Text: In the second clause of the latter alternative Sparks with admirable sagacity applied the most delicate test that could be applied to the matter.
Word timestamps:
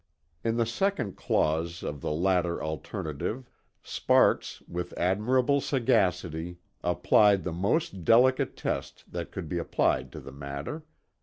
In 0.43 0.57
the 0.57 0.65
second 0.65 1.15
clause 1.15 1.83
of 1.83 2.01
the 2.01 2.09
latter 2.09 2.59
alternative 2.59 3.51
Sparks 3.83 4.63
with 4.67 4.97
admirable 4.97 5.61
sagacity 5.61 6.57
applied 6.83 7.43
the 7.43 7.53
most 7.53 8.03
delicate 8.03 8.57
test 8.57 9.03
that 9.11 9.29
could 9.31 9.47
be 9.47 9.59
applied 9.59 10.11
to 10.13 10.19
the 10.19 10.31
matter. 10.31 10.81